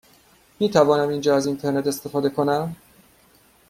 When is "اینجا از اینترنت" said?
1.09-1.87